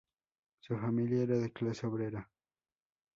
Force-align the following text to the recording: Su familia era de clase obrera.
Su 0.61 0.75
familia 0.79 1.21
era 1.21 1.35
de 1.37 1.53
clase 1.53 1.85
obrera. 1.85 2.27